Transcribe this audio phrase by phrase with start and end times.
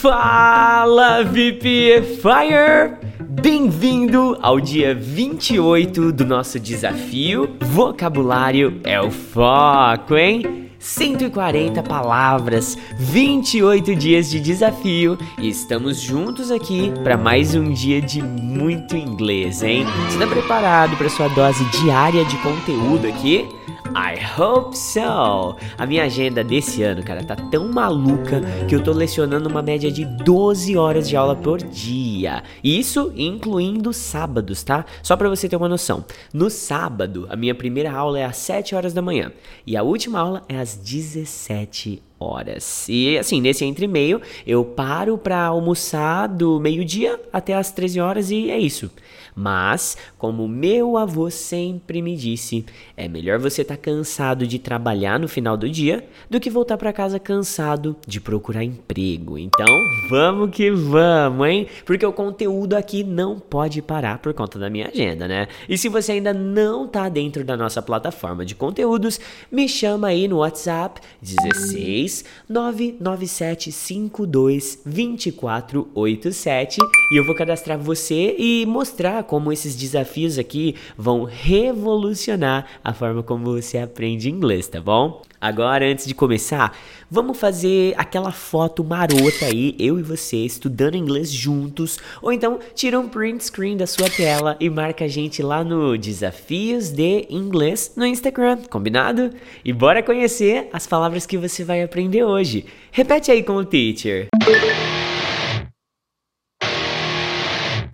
[0.00, 2.96] Fala VPFire!
[3.20, 10.69] Bem-vindo ao dia 28 do nosso desafio Vocabulário é o Foco, hein?
[10.80, 18.22] 140 palavras, 28 dias de desafio e estamos juntos aqui para mais um dia de
[18.22, 19.84] muito inglês, hein?
[20.08, 23.46] Está preparado para sua dose diária de conteúdo aqui?
[23.90, 25.56] I hope so!
[25.76, 29.90] A minha agenda desse ano, cara, tá tão maluca que eu tô lecionando uma média
[29.90, 32.44] de 12 horas de aula por dia.
[32.62, 34.84] Isso incluindo sábados, tá?
[35.02, 36.04] Só para você ter uma noção.
[36.32, 39.32] No sábado, a minha primeira aula é às 7 horas da manhã
[39.66, 42.86] e a última aula é às 17 horas.
[42.88, 48.30] E assim, nesse entre meio, eu paro para almoçar do meio-dia até as 13 horas
[48.30, 48.90] e é isso.
[49.34, 55.18] Mas, como meu avô sempre me disse, é melhor você estar tá cansado de trabalhar
[55.18, 59.38] no final do dia do que voltar para casa cansado de procurar emprego.
[59.38, 59.66] Então,
[60.10, 61.66] vamos que vamos, hein?
[61.86, 65.48] Porque o conteúdo aqui não pode parar por conta da minha agenda, né?
[65.68, 70.26] E se você ainda não tá dentro da nossa plataforma de conteúdos, me chama aí
[70.26, 72.09] no WhatsApp 16
[72.48, 76.78] 997 52 2487
[77.12, 83.22] e eu vou cadastrar você e mostrar como esses desafios aqui vão revolucionar a forma
[83.22, 85.22] como você aprende inglês, tá bom?
[85.40, 86.76] Agora, antes de começar,
[87.10, 91.98] vamos fazer aquela foto marota aí, eu e você, estudando inglês juntos.
[92.20, 95.96] Ou então, tira um print screen da sua tela e marca a gente lá no
[95.96, 99.30] Desafios de Inglês no Instagram, combinado?
[99.64, 102.66] E bora conhecer as palavras que você vai aprender hoje.
[102.92, 104.28] Repete aí com o teacher.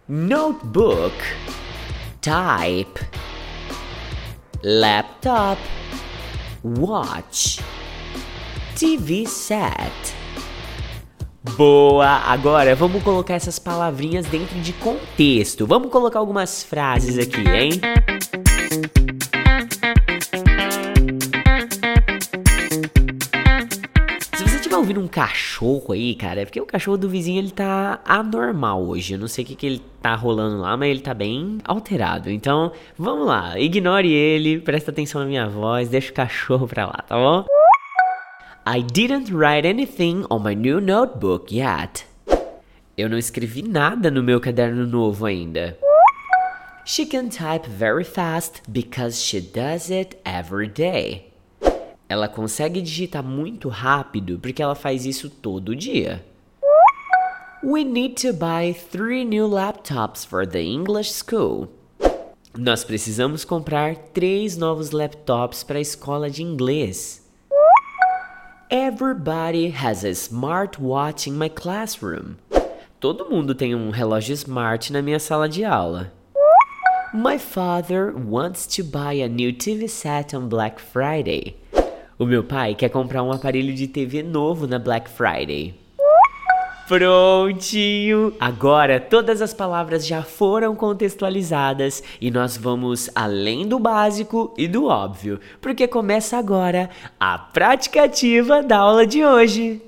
[0.08, 1.14] notebook,
[2.20, 3.00] type,
[4.62, 5.60] laptop,
[6.64, 7.60] watch,
[8.78, 10.14] TV set.
[11.56, 12.22] Boa!
[12.26, 15.66] Agora vamos colocar essas palavrinhas dentro de contexto.
[15.66, 17.80] Vamos colocar algumas frases aqui, hein?
[24.76, 29.14] Ouvindo um cachorro aí, cara, é porque o cachorro do vizinho ele tá anormal hoje.
[29.14, 32.30] Eu não sei o que, que ele tá rolando lá, mas ele tá bem alterado.
[32.30, 37.04] Então, vamos lá, ignore ele, presta atenção na minha voz, deixa o cachorro pra lá,
[37.06, 37.44] tá bom?
[38.68, 42.04] I didn't write anything on my new notebook yet.
[42.96, 45.78] Eu não escrevi nada no meu caderno novo ainda.
[46.84, 51.32] She can type very fast because she does it every day.
[52.08, 56.24] Ela consegue digitar muito rápido porque ela faz isso todo dia.
[57.62, 61.68] We need to buy three new laptops for the English school.
[62.56, 67.22] Nós precisamos comprar três novos laptops para a escola de inglês.
[68.70, 72.36] Everybody has a smartwatch in my classroom.
[72.98, 76.12] Todo mundo tem um relógio smart na minha sala de aula.
[77.12, 81.56] My father wants to buy a new TV set on Black Friday.
[82.18, 85.74] O meu pai quer comprar um aparelho de TV novo na Black Friday.
[86.88, 88.32] Prontinho!
[88.40, 94.86] Agora todas as palavras já foram contextualizadas e nós vamos além do básico e do
[94.86, 96.88] óbvio, porque começa agora
[97.20, 99.82] a prática ativa da aula de hoje.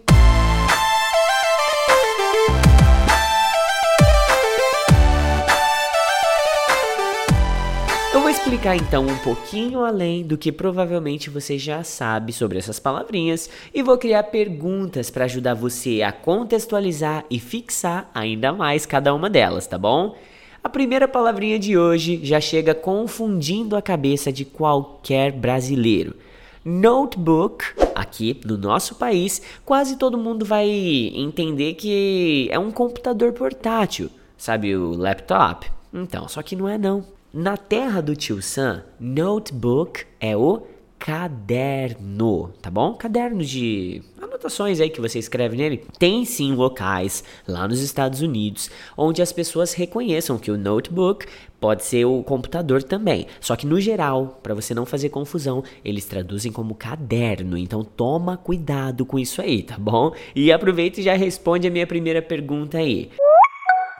[8.48, 13.82] Explicar então um pouquinho além do que provavelmente você já sabe sobre essas palavrinhas e
[13.82, 19.66] vou criar perguntas para ajudar você a contextualizar e fixar ainda mais cada uma delas,
[19.66, 20.16] tá bom?
[20.64, 26.16] A primeira palavrinha de hoje já chega confundindo a cabeça de qualquer brasileiro.
[26.64, 30.66] Notebook, aqui no nosso país, quase todo mundo vai
[31.14, 34.08] entender que é um computador portátil,
[34.38, 35.70] sabe o laptop?
[35.92, 37.17] Então, só que não é não.
[37.32, 40.62] Na terra do tio Sam, notebook é o
[40.98, 42.94] caderno, tá bom?
[42.94, 45.84] Caderno de anotações aí que você escreve nele.
[45.98, 51.26] Tem sim locais lá nos Estados Unidos onde as pessoas reconheçam que o notebook
[51.60, 53.26] pode ser o computador também.
[53.42, 57.58] Só que no geral, para você não fazer confusão, eles traduzem como caderno.
[57.58, 60.14] Então toma cuidado com isso aí, tá bom?
[60.34, 63.10] E aproveita e já responde a minha primeira pergunta aí.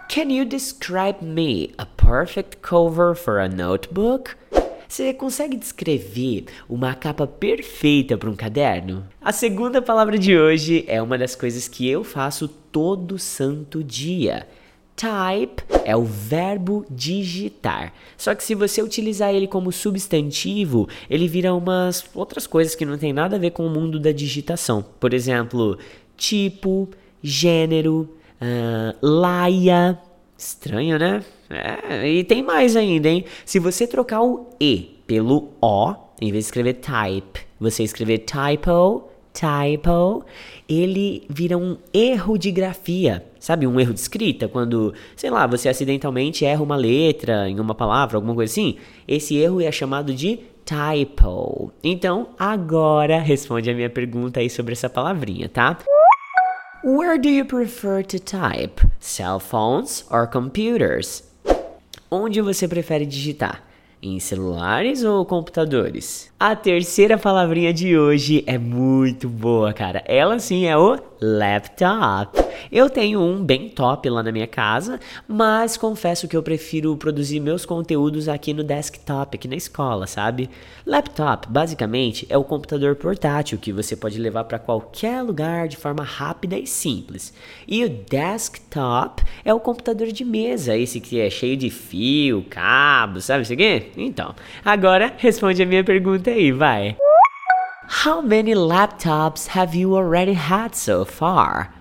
[0.09, 4.35] Can you describe me a perfect cover for a notebook?
[4.89, 9.07] Você consegue descrever uma capa perfeita para um caderno?
[9.21, 14.49] A segunda palavra de hoje é uma das coisas que eu faço todo santo dia.
[14.97, 17.93] Type é o verbo digitar.
[18.17, 22.97] Só que se você utilizar ele como substantivo, ele vira umas outras coisas que não
[22.97, 24.83] tem nada a ver com o mundo da digitação.
[24.99, 25.79] Por exemplo,
[26.17, 26.89] tipo,
[27.23, 28.09] gênero,
[28.41, 29.99] uh, laia.
[30.37, 31.25] Estranho, né?
[31.51, 33.25] É, e tem mais ainda, hein?
[33.45, 39.09] Se você trocar o E pelo O, em vez de escrever type, você escrever typo,
[39.33, 40.25] typo,
[40.69, 43.25] ele vira um erro de grafia.
[43.41, 44.47] Sabe, um erro de escrita?
[44.49, 48.77] Quando, sei lá, você acidentalmente erra uma letra em uma palavra, alguma coisa assim.
[49.07, 51.73] Esse erro é chamado de typo.
[51.83, 55.79] Então, agora responde a minha pergunta aí sobre essa palavrinha, tá?
[56.85, 58.81] Where do you prefer to type?
[59.01, 61.25] Cell phones or computers?
[62.09, 63.68] Onde você prefere digitar?
[64.01, 66.31] Em celulares ou computadores?
[66.39, 70.05] A terceira palavrinha de hoje é muito boa, cara.
[70.07, 72.39] Ela sim é o laptop.
[72.71, 77.41] Eu tenho um bem top lá na minha casa, mas confesso que eu prefiro produzir
[77.41, 80.49] meus conteúdos aqui no desktop, aqui na escola, sabe?
[80.87, 86.05] Laptop, basicamente, é o computador portátil que você pode levar para qualquer lugar de forma
[86.05, 87.33] rápida e simples.
[87.67, 93.21] E o desktop é o computador de mesa, esse que é cheio de fio, cabo,
[93.21, 93.88] sabe isso aqui?
[93.97, 96.97] Então, agora responde a minha pergunta aí, vai.
[98.05, 101.73] How many laptops have you already had so far?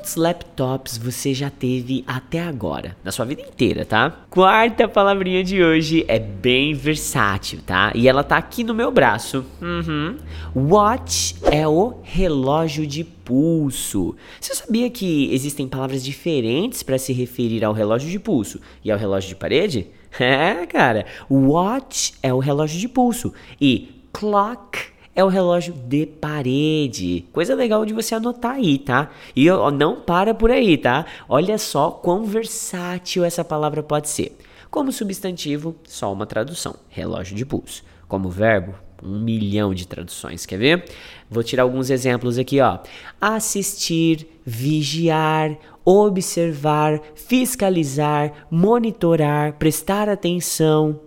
[0.00, 2.96] Quantos laptops você já teve até agora?
[3.04, 4.24] Na sua vida inteira, tá?
[4.30, 7.92] Quarta palavrinha de hoje é bem versátil, tá?
[7.94, 9.44] E ela tá aqui no meu braço.
[9.60, 10.16] Uhum.
[10.56, 14.16] Watch é o relógio de pulso.
[14.40, 18.98] Você sabia que existem palavras diferentes para se referir ao relógio de pulso e ao
[18.98, 19.86] relógio de parede?
[20.18, 21.06] É, cara.
[21.30, 27.26] Watch é o relógio de pulso e clock é o relógio de parede.
[27.32, 29.10] Coisa legal de você anotar aí, tá?
[29.34, 31.04] E ó, não para por aí, tá?
[31.28, 34.36] Olha só quão versátil essa palavra pode ser.
[34.70, 37.82] Como substantivo, só uma tradução: relógio de pulso.
[38.06, 40.46] Como verbo, um milhão de traduções.
[40.46, 40.84] Quer ver?
[41.28, 42.78] Vou tirar alguns exemplos aqui, ó.
[43.20, 51.00] Assistir, vigiar, observar, fiscalizar, monitorar, prestar atenção,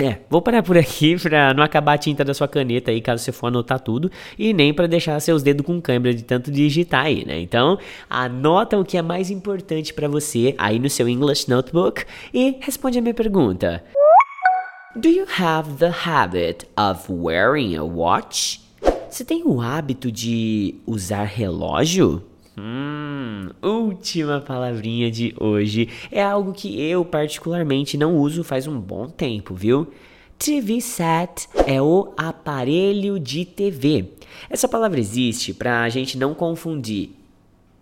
[0.00, 3.22] é, vou parar por aqui para não acabar a tinta da sua caneta aí, caso
[3.22, 7.04] você for anotar tudo, e nem para deixar seus dedos com câimbra de tanto digitar
[7.04, 7.40] aí, né?
[7.40, 7.78] Então,
[8.10, 12.98] anota o que é mais importante para você aí no seu English Notebook e responde
[12.98, 13.84] a minha pergunta.
[14.96, 18.60] Do you have the habit of wearing a watch?
[19.08, 22.22] Você tem o hábito de usar relógio?
[22.56, 29.08] Hum, última palavrinha de hoje é algo que eu particularmente não uso faz um bom
[29.08, 29.88] tempo, viu?
[30.38, 34.10] TV set é o aparelho de TV.
[34.48, 37.10] Essa palavra existe para a gente não confundir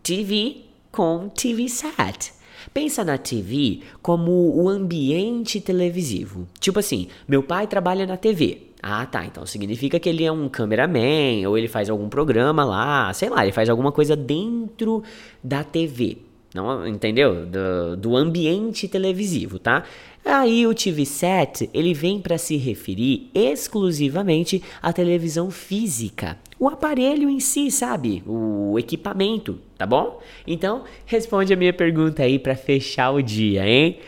[0.02, 2.32] TV com TV set.
[2.72, 6.46] Pensa na TV como o ambiente televisivo.
[6.58, 8.71] Tipo assim, meu pai trabalha na TV.
[8.82, 9.24] Ah, tá.
[9.24, 13.42] Então significa que ele é um cameraman, ou ele faz algum programa lá, sei lá,
[13.44, 15.04] ele faz alguma coisa dentro
[15.42, 16.18] da TV.
[16.52, 17.46] Não, entendeu?
[17.46, 19.84] Do, do ambiente televisivo, tá?
[20.24, 27.30] Aí o TV set ele vem para se referir exclusivamente à televisão física, o aparelho
[27.30, 28.22] em si, sabe?
[28.26, 30.20] O equipamento, tá bom?
[30.46, 33.98] Então responde a minha pergunta aí para fechar o dia, hein?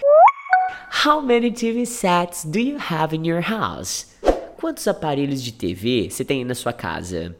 [1.04, 4.14] How many TV sets do you have in your house?
[4.64, 7.36] Quantos aparelhos de TV você tem na sua casa?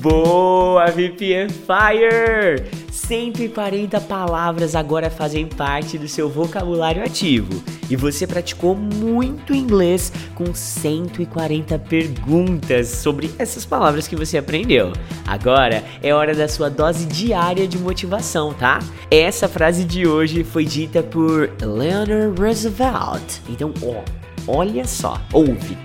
[0.00, 2.70] Boa, VPN Fire!
[2.92, 10.54] 140 palavras agora fazem parte do seu vocabulário ativo e você praticou muito inglês com
[10.54, 14.92] 140 perguntas sobre essas palavras que você aprendeu.
[15.26, 18.78] Agora é hora da sua dose diária de motivação, tá?
[19.10, 23.40] Essa frase de hoje foi dita por Eleanor Roosevelt.
[23.48, 24.04] Então, ó,
[24.46, 25.76] Olha só, ouve.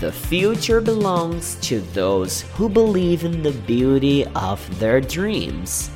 [0.00, 5.90] The future belongs to those who believe in the beauty of their dreams.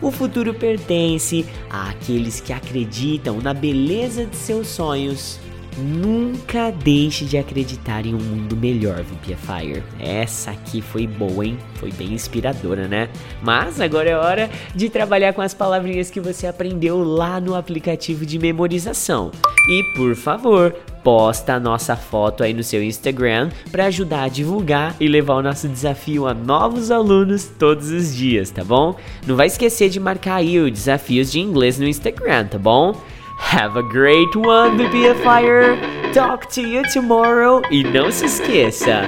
[0.00, 5.40] O futuro pertence àqueles que acreditam na beleza de seus sonhos.
[5.78, 9.84] Nunca deixe de acreditar em um mundo melhor, VPFire.
[10.00, 11.56] Essa aqui foi boa, hein?
[11.74, 13.08] Foi bem inspiradora, né?
[13.42, 18.26] Mas agora é hora de trabalhar com as palavrinhas que você aprendeu lá no aplicativo
[18.26, 19.30] de memorização.
[19.70, 24.96] E por favor, posta a nossa foto aí no seu Instagram para ajudar a divulgar
[24.98, 28.96] e levar o nosso desafio a novos alunos todos os dias, tá bom?
[29.26, 33.00] Não vai esquecer de marcar aí o desafios de inglês no Instagram, tá bom?
[33.38, 36.12] Have a great one, BBFire!
[36.12, 37.62] Talk to you tomorrow!
[37.70, 39.02] E não se esqueça,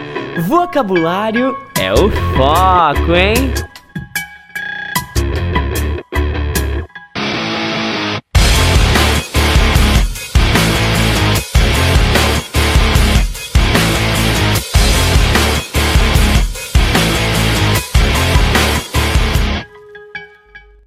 [0.47, 3.53] vocabulário é o foco, hein?